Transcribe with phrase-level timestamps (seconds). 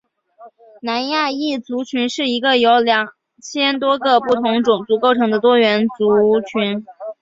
[0.81, 2.81] 南亚裔族群是一个由二
[3.39, 6.83] 千多个不同种族构成的多元族群。